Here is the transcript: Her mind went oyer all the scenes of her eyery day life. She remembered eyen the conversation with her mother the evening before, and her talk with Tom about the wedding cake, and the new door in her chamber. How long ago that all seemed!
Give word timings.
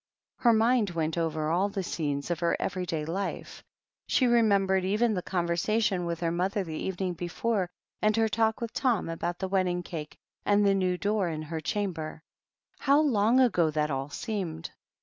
Her 0.37 0.51
mind 0.51 0.89
went 0.89 1.15
oyer 1.15 1.51
all 1.51 1.69
the 1.69 1.83
scenes 1.83 2.31
of 2.31 2.39
her 2.39 2.57
eyery 2.59 2.87
day 2.87 3.05
life. 3.05 3.63
She 4.07 4.25
remembered 4.25 4.83
eyen 4.83 5.13
the 5.13 5.21
conversation 5.21 6.07
with 6.07 6.21
her 6.21 6.31
mother 6.31 6.63
the 6.63 6.73
evening 6.73 7.13
before, 7.13 7.69
and 8.01 8.17
her 8.17 8.27
talk 8.27 8.61
with 8.61 8.73
Tom 8.73 9.09
about 9.09 9.37
the 9.37 9.47
wedding 9.47 9.83
cake, 9.83 10.17
and 10.43 10.65
the 10.65 10.73
new 10.73 10.97
door 10.97 11.29
in 11.29 11.43
her 11.43 11.59
chamber. 11.61 12.23
How 12.79 12.99
long 12.99 13.39
ago 13.39 13.69
that 13.69 13.91
all 13.91 14.09
seemed! 14.09 14.71